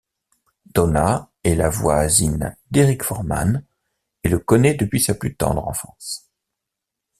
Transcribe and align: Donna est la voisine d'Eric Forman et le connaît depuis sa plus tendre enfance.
Donna 0.73 1.29
est 1.43 1.53
la 1.53 1.69
voisine 1.69 2.57
d'Eric 2.71 3.03
Forman 3.03 3.63
et 4.23 4.29
le 4.29 4.39
connaît 4.39 4.73
depuis 4.73 4.99
sa 4.99 5.13
plus 5.13 5.35
tendre 5.35 5.67
enfance. 5.67 6.27